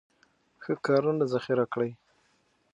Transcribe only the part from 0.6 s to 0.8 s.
ښه